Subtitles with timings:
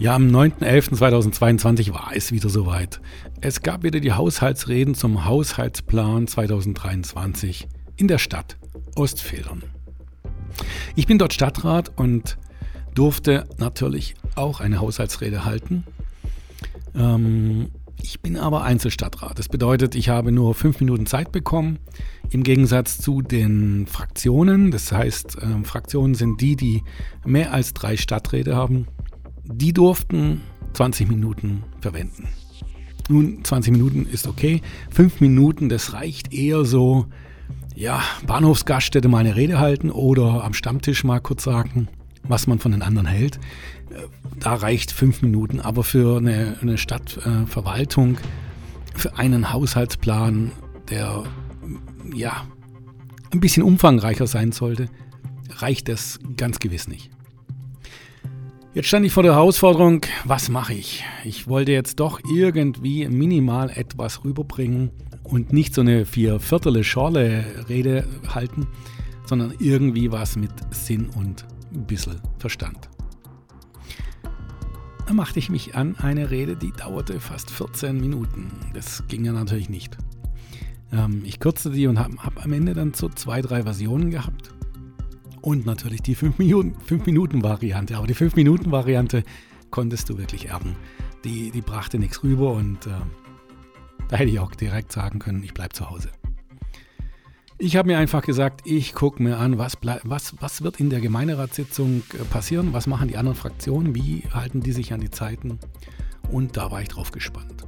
[0.00, 3.02] Ja, am 9.11.2022 war es wieder soweit.
[3.42, 8.56] Es gab wieder die Haushaltsreden zum Haushaltsplan 2023 in der Stadt
[8.96, 9.62] Ostfildern.
[10.96, 12.38] Ich bin dort Stadtrat und
[12.94, 15.84] durfte natürlich auch eine Haushaltsrede halten.
[16.94, 17.68] Ähm,
[18.00, 19.38] ich bin aber Einzelstadtrat.
[19.38, 21.78] Das bedeutet, ich habe nur fünf Minuten Zeit bekommen,
[22.30, 24.70] im Gegensatz zu den Fraktionen.
[24.70, 26.82] Das heißt, äh, Fraktionen sind die, die
[27.26, 28.86] mehr als drei Stadträte haben.
[29.44, 30.42] Die durften
[30.74, 32.28] 20 Minuten verwenden.
[33.08, 34.62] Nun, 20 Minuten ist okay.
[34.90, 37.06] Fünf Minuten, das reicht eher so,
[37.74, 41.88] ja, Bahnhofsgaststätte mal eine Rede halten oder am Stammtisch mal kurz sagen,
[42.22, 43.36] was man von den anderen hält.
[43.90, 44.06] Äh,
[44.38, 48.18] da reicht fünf Minuten, aber für eine, eine Stadtverwaltung,
[48.94, 50.52] für einen Haushaltsplan,
[50.88, 51.24] der
[52.14, 52.46] ja
[53.32, 54.86] ein bisschen umfangreicher sein sollte,
[55.56, 57.10] reicht das ganz gewiss nicht.
[58.72, 61.04] Jetzt stand ich vor der Herausforderung, was mache ich?
[61.24, 64.92] Ich wollte jetzt doch irgendwie minimal etwas rüberbringen
[65.24, 68.68] und nicht so eine vierviertel Schorle Rede halten,
[69.26, 72.88] sondern irgendwie was mit Sinn und ein bisschen Verstand.
[75.04, 78.52] Da machte ich mich an eine Rede, die dauerte fast 14 Minuten.
[78.72, 79.98] Das ging ja natürlich nicht.
[80.92, 84.54] Ähm, ich kürzte die und habe hab am Ende dann so zwei, drei Versionen gehabt.
[85.42, 87.96] Und natürlich die 5-Minuten-Variante.
[87.96, 89.24] Aber die 5-Minuten-Variante
[89.70, 90.76] konntest du wirklich erben.
[91.24, 92.90] Die, die brachte nichts rüber und äh,
[94.08, 96.10] da hätte ich auch direkt sagen können, ich bleibe zu Hause.
[97.58, 101.00] Ich habe mir einfach gesagt, ich gucke mir an, was, was, was wird in der
[101.00, 105.58] Gemeinderatssitzung äh, passieren, was machen die anderen Fraktionen, wie halten die sich an die Zeiten.
[106.30, 107.66] Und da war ich drauf gespannt.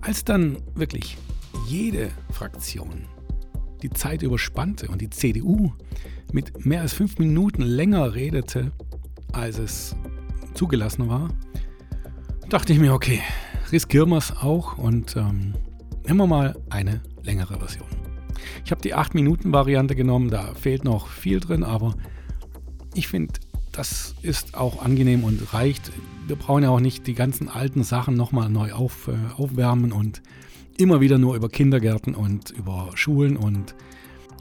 [0.00, 1.16] Als dann wirklich
[1.68, 3.06] jede Fraktion
[3.82, 5.72] die Zeit überspannte und die CDU
[6.32, 8.72] mit mehr als fünf Minuten länger redete,
[9.32, 9.96] als es
[10.54, 11.28] zugelassen war,
[12.48, 13.20] dachte ich mir, okay,
[13.72, 15.54] riskieren wir es auch und ähm,
[16.04, 17.86] nehmen wir mal eine längere Version.
[18.64, 21.94] Ich habe die 8-Minuten-Variante genommen, da fehlt noch viel drin, aber
[22.94, 23.34] ich finde,
[23.72, 25.92] das ist auch angenehm und reicht.
[26.26, 30.22] Wir brauchen ja auch nicht die ganzen alten Sachen nochmal neu auf, äh, aufwärmen und
[30.76, 33.74] immer wieder nur über Kindergärten und über Schulen und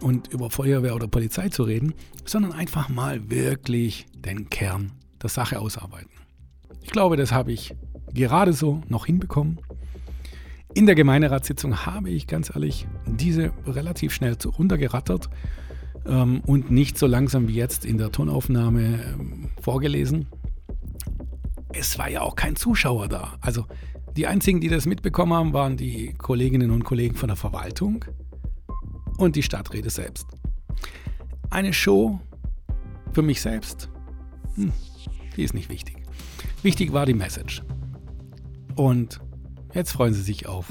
[0.01, 1.93] und über Feuerwehr oder Polizei zu reden,
[2.25, 6.09] sondern einfach mal wirklich den Kern der Sache ausarbeiten.
[6.81, 7.75] Ich glaube, das habe ich
[8.13, 9.59] gerade so noch hinbekommen.
[10.73, 15.29] In der Gemeinderatssitzung habe ich ganz ehrlich diese relativ schnell runtergerattert
[16.05, 20.27] ähm, und nicht so langsam wie jetzt in der Tonaufnahme ähm, vorgelesen.
[21.73, 23.37] Es war ja auch kein Zuschauer da.
[23.41, 23.65] Also
[24.15, 28.05] die einzigen, die das mitbekommen haben, waren die Kolleginnen und Kollegen von der Verwaltung
[29.19, 30.27] und die Stadträte selbst.
[31.49, 32.19] Eine Show
[33.11, 33.89] für mich selbst,
[34.55, 34.71] hm,
[35.35, 35.97] die ist nicht wichtig.
[36.63, 37.61] Wichtig war die Message.
[38.75, 39.19] Und
[39.73, 40.65] jetzt freuen Sie sich auf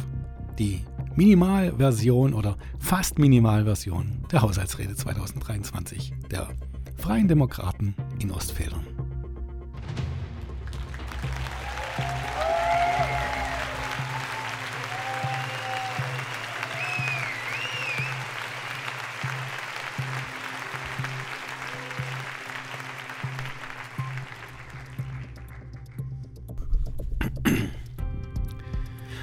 [0.59, 0.81] die
[1.14, 6.48] Minimalversion oder fast Minimalversion der Haushaltsrede 2023 der
[6.97, 8.86] Freien Demokraten in Ostfildern.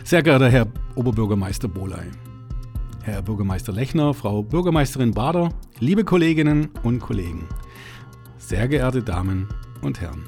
[0.06, 2.12] Sehr geehrter Herr Oberbürgermeister Boley,
[3.02, 5.50] Herr Bürgermeister Lechner, Frau Bürgermeisterin Bader,
[5.80, 7.48] liebe Kolleginnen und Kollegen,
[8.38, 9.50] sehr geehrte Damen
[9.82, 10.22] und Herren.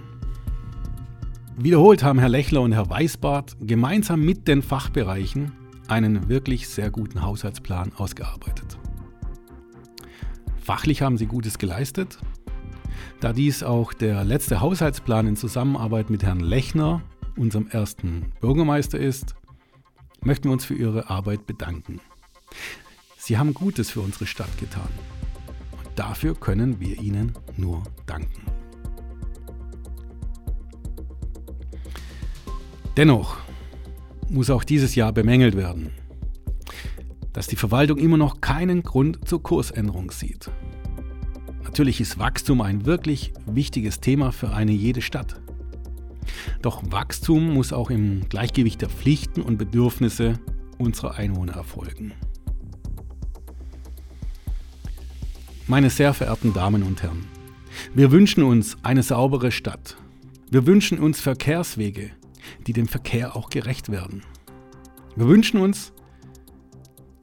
[1.57, 5.51] Wiederholt haben Herr Lechler und Herr Weißbart gemeinsam mit den Fachbereichen
[5.87, 8.79] einen wirklich sehr guten Haushaltsplan ausgearbeitet.
[10.59, 12.17] Fachlich haben sie Gutes geleistet.
[13.19, 17.03] Da dies auch der letzte Haushaltsplan in Zusammenarbeit mit Herrn Lechner,
[17.35, 19.35] unserem ersten Bürgermeister ist,
[20.27, 22.01] möchten wir uns für Ihre Arbeit bedanken.
[23.17, 24.89] Sie haben Gutes für unsere Stadt getan.
[25.71, 28.41] Und dafür können wir Ihnen nur danken.
[32.97, 33.37] Dennoch
[34.29, 35.91] muss auch dieses Jahr bemängelt werden,
[37.31, 40.51] dass die Verwaltung immer noch keinen Grund zur Kursänderung sieht.
[41.63, 45.39] Natürlich ist Wachstum ein wirklich wichtiges Thema für eine jede Stadt.
[46.61, 50.39] Doch Wachstum muss auch im Gleichgewicht der Pflichten und Bedürfnisse
[50.77, 52.13] unserer Einwohner erfolgen.
[55.67, 57.25] Meine sehr verehrten Damen und Herren,
[57.93, 59.97] wir wünschen uns eine saubere Stadt.
[60.49, 62.11] Wir wünschen uns Verkehrswege,
[62.65, 64.23] die dem Verkehr auch gerecht werden.
[65.15, 65.91] Wir wünschen uns,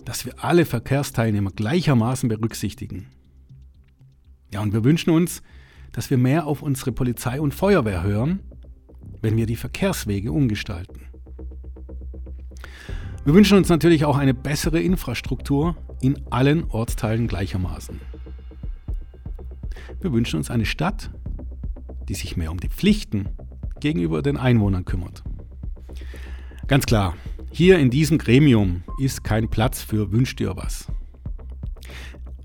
[0.05, 3.07] dass wir alle Verkehrsteilnehmer gleichermaßen berücksichtigen.
[4.53, 5.43] Ja, und wir wünschen uns,
[5.93, 8.41] dass wir mehr auf unsere Polizei und Feuerwehr hören
[9.25, 11.01] wenn wir die Verkehrswege umgestalten.
[13.25, 17.99] Wir wünschen uns natürlich auch eine bessere Infrastruktur in allen Ortsteilen gleichermaßen.
[20.03, 21.11] Wir wünschen uns eine Stadt,
[22.07, 23.31] die sich mehr um die Pflichten
[23.81, 25.25] gegenüber den Einwohnern kümmert.
[26.67, 27.17] Ganz klar,
[27.51, 30.89] hier in diesem Gremium ist kein Platz für Wünsch dir was.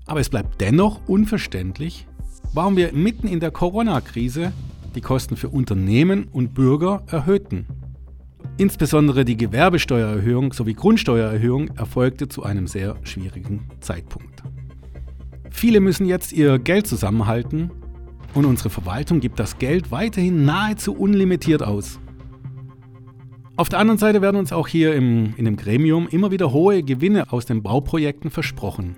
[0.06, 2.06] Aber es bleibt dennoch unverständlich,
[2.54, 4.54] warum wir mitten in der Corona-Krise
[4.94, 7.66] die Kosten für Unternehmen und Bürger erhöhten.
[8.56, 14.42] Insbesondere die Gewerbesteuererhöhung sowie Grundsteuererhöhung erfolgte zu einem sehr schwierigen Zeitpunkt.
[15.50, 17.70] Viele müssen jetzt ihr Geld zusammenhalten
[18.34, 21.98] und unsere Verwaltung gibt das Geld weiterhin nahezu unlimitiert aus.
[23.56, 26.82] Auf der anderen Seite werden uns auch hier im, in dem Gremium immer wieder hohe
[26.82, 28.96] Gewinne aus den Bauprojekten versprochen.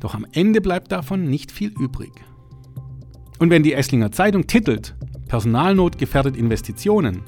[0.00, 2.12] Doch am Ende bleibt davon nicht viel übrig.
[3.42, 4.94] Und wenn die Esslinger Zeitung titelt,
[5.26, 7.22] Personalnot gefährdet Investitionen,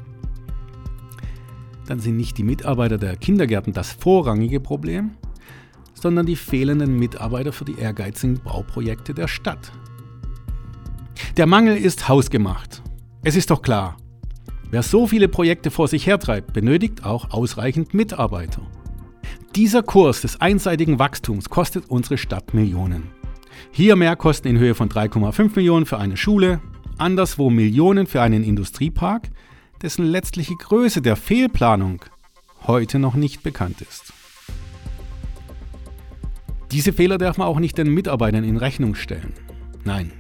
[1.89, 5.17] dann sind nicht die Mitarbeiter der Kindergärten das vorrangige Problem,
[5.93, 9.73] sondern die fehlenden Mitarbeiter für die ehrgeizigen Bauprojekte der Stadt.
[11.37, 12.81] Der Mangel ist hausgemacht.
[13.25, 13.97] Es ist doch klar,
[14.71, 18.63] wer so viele Projekte vor sich hertreibt, benötigt auch ausreichend Mitarbeiter.
[19.57, 23.11] Dieser Kurs des einseitigen Wachstums kostet unsere Stadt Millionen.
[23.71, 26.61] Hier Mehrkosten in Höhe von 3,5 Millionen für eine Schule,
[26.99, 29.31] anderswo Millionen für einen Industriepark,
[29.83, 32.05] dessen letztliche Größe der Fehlplanung
[32.67, 34.13] heute noch nicht bekannt ist.
[36.73, 39.33] Diese Fehler darf man auch nicht den Mitarbeitern in Rechnung stellen.
[39.85, 40.13] Nein,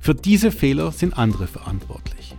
[0.00, 2.36] für diese Fehler sind andere verantwortlich.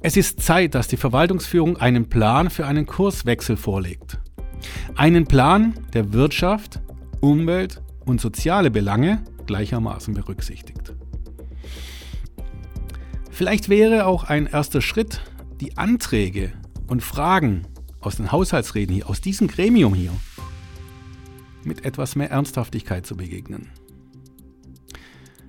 [0.00, 4.18] Es ist Zeit, dass die Verwaltungsführung einen Plan für einen Kurswechsel vorlegt.
[4.96, 6.80] Einen Plan, der Wirtschaft,
[7.24, 10.94] Umwelt und soziale Belange gleichermaßen berücksichtigt.
[13.30, 15.20] Vielleicht wäre auch ein erster Schritt,
[15.60, 16.52] die Anträge
[16.86, 17.66] und Fragen
[18.00, 20.12] aus den Haushaltsreden hier, aus diesem Gremium hier,
[21.64, 23.70] mit etwas mehr Ernsthaftigkeit zu begegnen.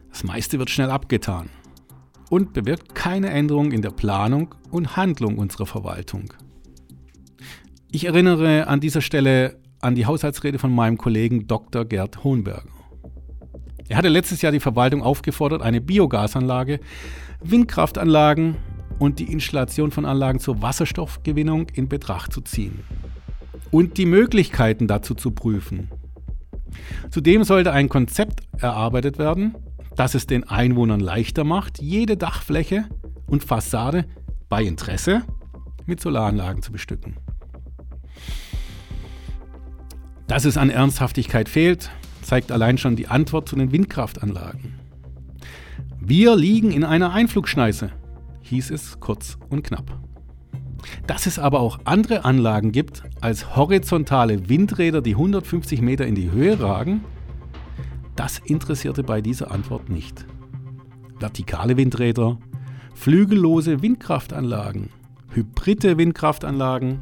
[0.09, 1.49] Das meiste wird schnell abgetan
[2.29, 6.33] und bewirkt keine Änderung in der Planung und Handlung unserer Verwaltung.
[7.91, 11.85] Ich erinnere an dieser Stelle an die Haushaltsrede von meinem Kollegen Dr.
[11.85, 12.69] Gerd Hohenberger.
[13.87, 16.79] Er hatte letztes Jahr die Verwaltung aufgefordert, eine Biogasanlage,
[17.43, 18.55] Windkraftanlagen
[18.97, 22.79] und die Installation von Anlagen zur Wasserstoffgewinnung in Betracht zu ziehen
[23.69, 25.91] und die Möglichkeiten dazu zu prüfen.
[27.11, 29.55] Zudem sollte ein Konzept erarbeitet werden,
[29.95, 32.85] das es den Einwohnern leichter macht, jede Dachfläche
[33.27, 34.05] und Fassade
[34.49, 35.23] bei Interesse
[35.85, 37.17] mit Solaranlagen zu bestücken.
[40.35, 41.91] Dass es an Ernsthaftigkeit fehlt,
[42.21, 44.73] zeigt allein schon die Antwort zu den Windkraftanlagen.
[45.97, 47.91] Wir liegen in einer Einflugschneise,
[48.41, 49.97] hieß es kurz und knapp.
[51.07, 56.29] Dass es aber auch andere Anlagen gibt als horizontale Windräder, die 150 Meter in die
[56.31, 57.05] Höhe ragen,
[58.17, 60.25] das interessierte bei dieser Antwort nicht.
[61.17, 62.39] Vertikale Windräder,
[62.93, 64.89] flügellose Windkraftanlagen,
[65.29, 66.99] hybride Windkraftanlagen,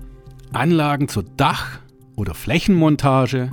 [0.51, 1.79] Anlagen zur Dach-
[2.15, 3.51] oder Flächenmontage,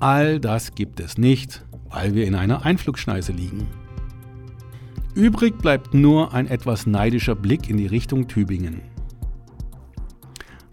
[0.00, 3.66] all das gibt es nicht, weil wir in einer Einflugschneise liegen.
[5.14, 8.82] Übrig bleibt nur ein etwas neidischer Blick in die Richtung Tübingen.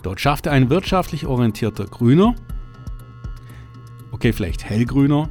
[0.01, 2.35] Dort schaffte ein wirtschaftlich orientierter Grüner,
[4.11, 5.29] okay vielleicht hellgrüner,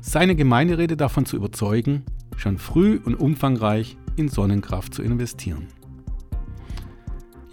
[0.00, 2.04] seine Gemeinderäte davon zu überzeugen,
[2.36, 5.68] schon früh und umfangreich in Sonnenkraft zu investieren.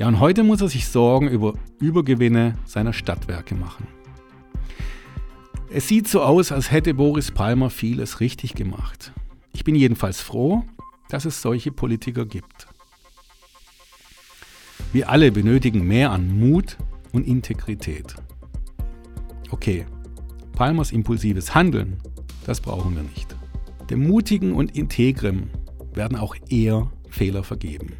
[0.01, 3.85] Ja, und heute muss er sich Sorgen über Übergewinne seiner Stadtwerke machen.
[5.69, 9.13] Es sieht so aus, als hätte Boris Palmer vieles richtig gemacht.
[9.53, 10.63] Ich bin jedenfalls froh,
[11.07, 12.67] dass es solche Politiker gibt.
[14.91, 16.77] Wir alle benötigen mehr an Mut
[17.11, 18.15] und Integrität.
[19.51, 19.85] Okay,
[20.53, 21.97] Palmers impulsives Handeln,
[22.47, 23.35] das brauchen wir nicht.
[23.91, 25.51] Dem Mutigen und Integren
[25.93, 27.93] werden auch eher Fehler vergeben.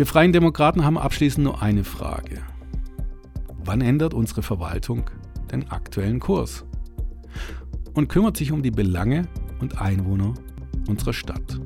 [0.00, 2.40] Wir Freien Demokraten haben abschließend nur eine Frage.
[3.66, 5.10] Wann ändert unsere Verwaltung
[5.52, 6.64] den aktuellen Kurs?
[7.92, 9.28] Und kümmert sich um die Belange
[9.60, 10.32] und Einwohner
[10.88, 11.60] unserer Stadt?